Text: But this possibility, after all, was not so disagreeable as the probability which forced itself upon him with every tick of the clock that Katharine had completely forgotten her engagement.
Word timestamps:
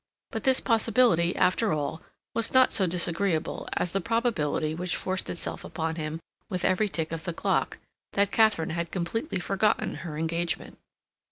But 0.31 0.45
this 0.45 0.59
possibility, 0.59 1.35
after 1.35 1.73
all, 1.73 2.01
was 2.33 2.53
not 2.55 2.71
so 2.71 2.87
disagreeable 2.87 3.69
as 3.73 3.93
the 3.93 4.01
probability 4.01 4.73
which 4.73 4.95
forced 4.95 5.29
itself 5.29 5.63
upon 5.63 5.95
him 5.97 6.19
with 6.49 6.65
every 6.65 6.89
tick 6.89 7.11
of 7.11 7.25
the 7.25 7.33
clock 7.35 7.77
that 8.13 8.31
Katharine 8.31 8.71
had 8.71 8.89
completely 8.89 9.37
forgotten 9.39 9.93
her 10.01 10.17
engagement. 10.17 10.79